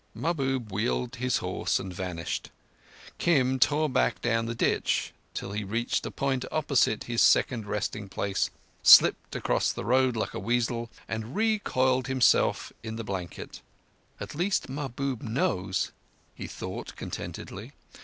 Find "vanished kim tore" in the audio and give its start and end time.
1.93-3.87